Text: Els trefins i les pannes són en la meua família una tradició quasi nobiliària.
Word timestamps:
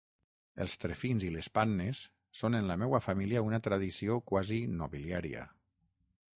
Els 0.63 0.75
trefins 0.83 1.25
i 1.27 1.29
les 1.35 1.49
pannes 1.57 2.01
són 2.41 2.59
en 2.61 2.71
la 2.71 2.79
meua 2.85 3.03
família 3.09 3.45
una 3.51 3.63
tradició 3.69 4.19
quasi 4.33 4.61
nobiliària. 4.83 5.49